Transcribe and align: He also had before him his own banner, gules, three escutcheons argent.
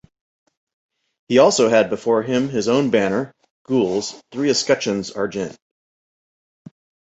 He 1.27 1.37
also 1.37 1.69
had 1.69 1.91
before 1.91 2.23
him 2.23 2.49
his 2.49 2.67
own 2.67 2.89
banner, 2.89 3.35
gules, 3.65 4.19
three 4.31 4.49
escutcheons 4.49 5.11
argent. 5.11 5.55